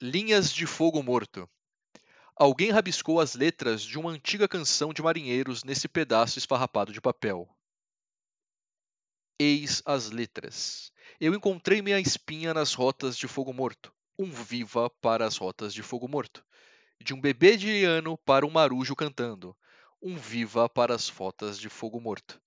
[0.00, 1.50] Linhas de Fogo Morto.
[2.36, 7.48] Alguém rabiscou as letras de uma antiga canção de marinheiros nesse pedaço esfarrapado de papel.
[9.40, 10.92] Eis as letras.
[11.20, 13.92] Eu encontrei minha espinha nas rotas de fogo morto.
[14.16, 16.46] Um viva para as rotas de fogo morto.
[17.02, 19.56] De um bebê de liano para um marujo cantando.
[20.00, 22.40] Um viva para as rotas de fogo morto.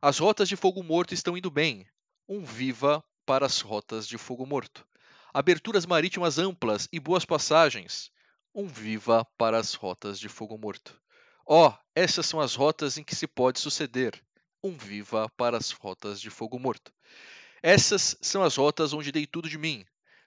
[0.00, 1.88] As rotas de fogo morto estão indo bem.
[2.28, 4.86] Um viva para as rotas de fogo morto
[5.34, 8.08] aberturas marítimas amplas e boas passagens.
[8.54, 10.96] Um viva para as rotas de fogo morto.
[11.44, 14.14] Ó, oh, essas são as rotas em que se pode suceder.
[14.62, 16.92] Um viva para as rotas de fogo morto.
[17.60, 19.84] Essas são as rotas onde dei tudo de mim.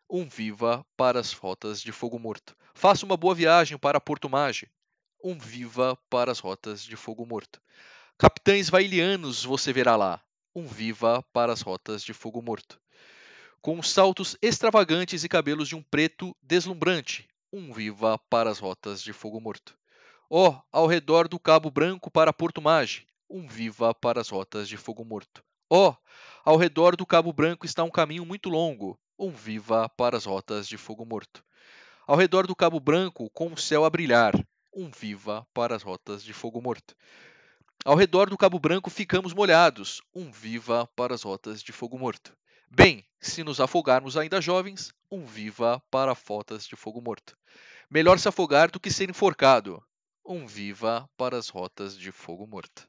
[0.09, 2.53] Um viva para as rotas de fogo morto.
[2.75, 4.69] Faça uma boa viagem para Porto Mage.
[5.23, 7.61] Um viva para as rotas de fogo morto.
[8.17, 10.21] Capitães vailianos você verá lá.
[10.53, 12.77] Um viva para as rotas de fogo morto
[13.67, 19.11] com saltos extravagantes e cabelos de um preto deslumbrante, um viva para as rotas de
[19.11, 19.77] fogo morto.
[20.29, 24.69] Ó, oh, ao redor do Cabo Branco para Porto Mage, um viva para as rotas
[24.69, 25.43] de fogo morto.
[25.69, 30.15] Ó, oh, ao redor do Cabo Branco está um caminho muito longo, um viva para
[30.15, 31.43] as rotas de fogo morto.
[32.07, 34.33] Ao redor do Cabo Branco, com o céu a brilhar,
[34.73, 36.95] um viva para as rotas de fogo morto.
[37.83, 42.33] Ao redor do Cabo Branco ficamos molhados, um viva para as rotas de fogo morto.
[42.69, 47.37] Bem, se nos afogarmos ainda jovens, um viva para fotas de fogo morto.
[47.89, 49.81] Melhor se afogar do que ser enforcado.
[50.25, 52.87] Um viva para as rotas de fogo morto.